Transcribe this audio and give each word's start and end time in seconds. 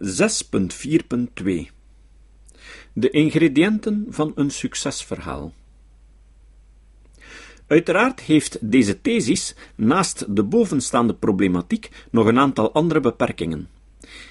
6.4.2 0.00 1.70
De 2.92 3.10
ingrediënten 3.10 4.06
van 4.08 4.32
een 4.34 4.50
succesverhaal. 4.50 5.52
Uiteraard 7.66 8.20
heeft 8.20 8.58
deze 8.70 9.00
thesis 9.00 9.54
naast 9.74 10.36
de 10.36 10.42
bovenstaande 10.42 11.14
problematiek 11.14 11.90
nog 12.10 12.26
een 12.26 12.38
aantal 12.38 12.72
andere 12.72 13.00
beperkingen. 13.00 13.68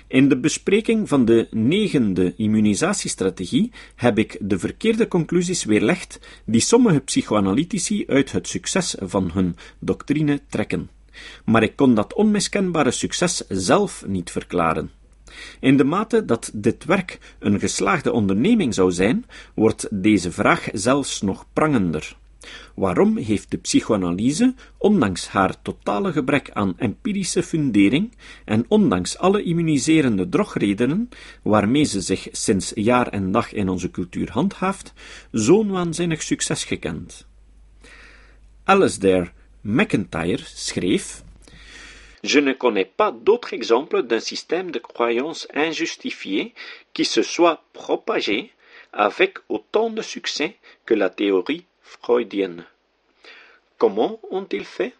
In 0.08 0.30
de 0.30 0.38
bespreking 0.38 1.08
van 1.08 1.26
de 1.26 1.48
negende 1.52 2.34
immunisatiestrategie 2.38 3.72
heb 3.96 4.18
ik 4.18 4.38
de 4.42 4.60
verkeerde 4.60 5.08
conclusies 5.08 5.64
weerlegd 5.64 6.20
die 6.46 6.62
sommige 6.62 7.00
psychoanalytici 7.00 8.04
uit 8.08 8.32
het 8.32 8.48
succes 8.48 8.96
van 9.00 9.32
hun 9.32 9.56
doctrine 9.80 10.42
trekken. 10.50 10.90
Maar 11.46 11.64
ik 11.64 11.76
kon 11.76 11.96
dat 11.96 12.14
onmiskenbare 12.14 12.92
succes 12.92 13.44
zelf 13.48 14.04
niet 14.08 14.32
verklaren. 14.32 14.92
In 15.60 15.78
de 15.78 15.84
mate 15.84 16.26
dat 16.26 16.52
dit 16.54 16.86
werk 16.86 17.36
een 17.40 17.60
geslaagde 17.60 18.12
onderneming 18.12 18.74
zou 18.74 18.92
zijn, 18.92 19.26
wordt 19.56 19.88
deze 19.92 20.32
vraag 20.32 20.68
zelfs 20.74 21.22
nog 21.22 21.46
prangender. 21.54 22.16
Waarom 22.76 23.18
heeft 23.18 23.52
de 23.52 23.58
psychoanalyse, 23.58 24.54
ondanks 24.78 25.28
haar 25.28 25.62
totale 25.62 26.12
gebrek 26.12 26.50
aan 26.54 26.74
empirische 26.78 27.44
fundering 27.44 28.12
en 28.46 28.66
ondanks 28.68 29.18
alle 29.18 29.44
immuniserende 29.44 30.30
drogredenen 30.30 31.10
waarmee 31.42 31.84
ze 31.84 32.02
zich 32.02 32.28
sinds 32.32 32.72
jaar 32.76 33.08
en 33.08 33.32
dag 33.32 33.54
in 33.54 33.70
onze 33.70 33.92
cultuur 33.92 34.32
handhaaft, 34.32 34.94
zo'n 35.32 35.70
waanzinnig 35.70 36.24
succes 36.24 36.64
gekend? 36.64 37.28
Alasdair 38.64 39.34
MacIntyre 39.62 40.44
schreef 40.44 41.24
Je 42.26 42.40
ne 42.40 42.54
connais 42.54 42.86
pas 42.86 43.12
d'autre 43.12 43.54
exemple 43.54 44.02
d'un 44.02 44.20
système 44.20 44.72
de 44.72 44.80
croyance 44.80 45.48
injustifiée 45.54 46.56
qui 46.92 47.06
se 47.06 47.22
soit 47.22 47.62
propagé 47.72 48.52
avec 48.92 49.38
autant 49.48 49.92
de 49.92 50.02
succès 50.02 50.56
que 50.88 50.96
la 50.96 51.12
théorie 51.12 51.66
freudienne. 51.84 52.66
Comment 53.78 54.20
ont-ils 54.32 54.66
fait? 54.66 54.96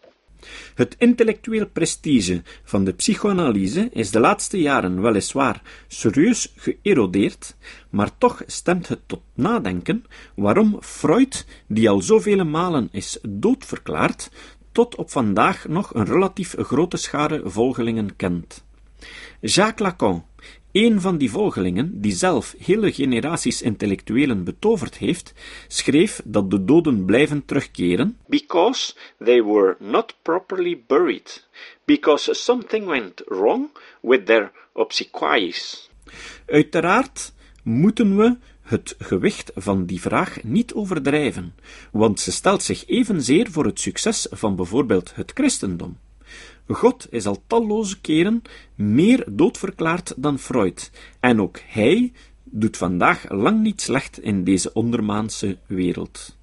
Het 0.74 0.96
intellectueel 0.98 1.66
prestige 1.66 2.42
van 2.64 2.84
de 2.84 2.92
psychoanalyse 2.92 3.88
is 3.92 4.10
de 4.10 4.20
laatste 4.20 4.60
jaren 4.60 5.00
weliswaar 5.02 5.62
serieus 5.88 6.52
geërodeerd, 6.56 7.54
maar 7.90 8.18
toch 8.18 8.42
stemt 8.46 8.88
het 8.88 9.08
tot 9.08 9.22
nadenken 9.34 10.04
waarom 10.34 10.76
Freud, 10.80 11.44
die 11.66 11.88
al 11.90 12.00
zoveel 12.00 12.44
malen 12.44 12.88
is 12.92 13.18
doodverklaard, 13.22 14.30
tot 14.76 14.94
op 14.94 15.10
vandaag 15.10 15.68
nog 15.68 15.94
een 15.94 16.04
relatief 16.04 16.54
grote 16.58 16.96
schare 16.96 17.40
volgelingen 17.44 18.16
kent. 18.16 18.64
Jacques 19.40 19.86
Lacan, 19.86 20.24
een 20.72 21.00
van 21.00 21.18
die 21.18 21.30
volgelingen, 21.30 22.00
die 22.00 22.12
zelf 22.12 22.54
hele 22.58 22.92
generaties 22.92 23.62
intellectuelen 23.62 24.44
betoverd 24.44 24.96
heeft, 24.96 25.32
schreef 25.68 26.20
dat 26.24 26.50
de 26.50 26.64
doden 26.64 27.04
blijven 27.04 27.44
terugkeren, 27.44 28.18
because 28.26 28.94
they 29.24 29.42
were 29.42 29.76
not 29.78 30.14
properly 30.22 30.82
buried, 30.86 31.48
because 31.84 32.34
something 32.34 32.86
went 32.86 33.22
wrong 33.26 33.68
with 34.00 34.26
their 34.26 34.52
obsequies. 34.72 35.90
Uiteraard 36.46 37.32
moeten 37.62 38.16
we 38.16 38.36
het 38.66 38.94
gewicht 38.98 39.50
van 39.54 39.86
die 39.86 40.00
vraag 40.00 40.42
niet 40.42 40.74
overdrijven, 40.74 41.54
want 41.92 42.20
ze 42.20 42.32
stelt 42.32 42.62
zich 42.62 42.86
evenzeer 42.86 43.50
voor 43.50 43.64
het 43.64 43.80
succes 43.80 44.26
van 44.30 44.56
bijvoorbeeld 44.56 45.14
het 45.14 45.30
christendom. 45.34 45.96
God 46.68 47.06
is 47.10 47.26
al 47.26 47.42
talloze 47.46 48.00
keren 48.00 48.42
meer 48.74 49.24
doodverklaard 49.30 50.14
dan 50.16 50.38
Freud, 50.38 50.90
en 51.20 51.40
ook 51.40 51.58
hij 51.66 52.12
doet 52.44 52.76
vandaag 52.76 53.30
lang 53.30 53.62
niet 53.62 53.80
slecht 53.80 54.20
in 54.20 54.44
deze 54.44 54.72
ondermaanse 54.72 55.56
wereld. 55.66 56.36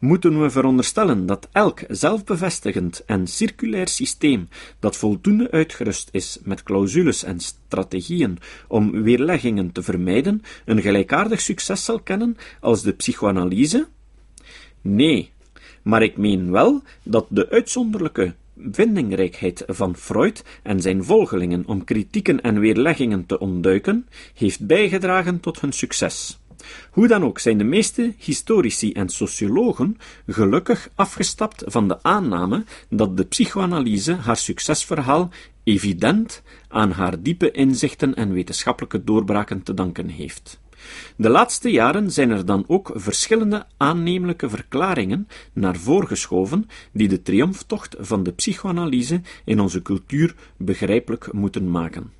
Moeten 0.00 0.42
we 0.42 0.50
veronderstellen 0.50 1.26
dat 1.26 1.48
elk 1.52 1.80
zelfbevestigend 1.88 3.04
en 3.06 3.26
circulair 3.26 3.88
systeem 3.88 4.48
dat 4.78 4.96
voldoende 4.96 5.50
uitgerust 5.50 6.08
is 6.12 6.38
met 6.42 6.62
clausules 6.62 7.22
en 7.22 7.40
strategieën 7.40 8.38
om 8.68 9.02
weerleggingen 9.02 9.72
te 9.72 9.82
vermijden, 9.82 10.42
een 10.64 10.80
gelijkaardig 10.80 11.40
succes 11.40 11.84
zal 11.84 12.00
kennen 12.00 12.36
als 12.60 12.82
de 12.82 12.92
psychoanalyse? 12.92 13.88
Nee, 14.80 15.30
maar 15.82 16.02
ik 16.02 16.16
meen 16.16 16.50
wel 16.50 16.82
dat 17.02 17.26
de 17.28 17.50
uitzonderlijke 17.50 18.34
vindingrijkheid 18.70 19.64
van 19.66 19.96
Freud 19.96 20.44
en 20.62 20.80
zijn 20.80 21.04
volgelingen 21.04 21.62
om 21.66 21.84
kritieken 21.84 22.40
en 22.40 22.60
weerleggingen 22.60 23.26
te 23.26 23.38
ontduiken, 23.38 24.06
heeft 24.34 24.66
bijgedragen 24.66 25.40
tot 25.40 25.60
hun 25.60 25.72
succes. 25.72 26.39
Hoe 26.90 27.08
dan 27.08 27.24
ook 27.24 27.38
zijn 27.38 27.58
de 27.58 27.64
meeste 27.64 28.14
historici 28.18 28.92
en 28.92 29.08
sociologen 29.08 29.96
gelukkig 30.26 30.90
afgestapt 30.94 31.62
van 31.66 31.88
de 31.88 32.02
aanname 32.02 32.64
dat 32.88 33.16
de 33.16 33.24
psychoanalyse 33.24 34.14
haar 34.14 34.36
succesverhaal 34.36 35.30
evident 35.64 36.42
aan 36.68 36.90
haar 36.90 37.22
diepe 37.22 37.50
inzichten 37.50 38.14
en 38.14 38.32
wetenschappelijke 38.32 39.04
doorbraken 39.04 39.62
te 39.62 39.74
danken 39.74 40.08
heeft. 40.08 40.60
De 41.16 41.28
laatste 41.28 41.70
jaren 41.70 42.10
zijn 42.10 42.30
er 42.30 42.44
dan 42.44 42.64
ook 42.66 42.90
verschillende 42.94 43.66
aannemelijke 43.76 44.48
verklaringen 44.48 45.28
naar 45.52 45.76
voren 45.76 46.08
geschoven 46.08 46.68
die 46.92 47.08
de 47.08 47.22
triomftocht 47.22 47.96
van 47.98 48.22
de 48.22 48.32
psychoanalyse 48.32 49.20
in 49.44 49.60
onze 49.60 49.82
cultuur 49.82 50.34
begrijpelijk 50.56 51.32
moeten 51.32 51.70
maken. 51.70 52.19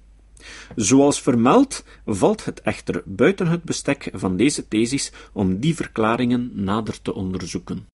Zoals 0.76 1.22
vermeld 1.22 1.84
valt 2.04 2.44
het 2.44 2.60
echter 2.60 3.02
buiten 3.04 3.46
het 3.46 3.62
bestek 3.62 4.10
van 4.12 4.36
deze 4.36 4.68
thesis 4.68 5.12
om 5.32 5.60
die 5.60 5.74
verklaringen 5.74 6.50
nader 6.54 7.02
te 7.02 7.14
onderzoeken. 7.14 7.86